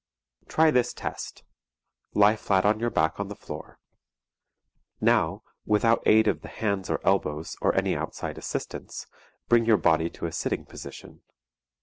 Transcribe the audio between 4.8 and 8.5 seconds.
Now, without aid of the hands or elbows or any outside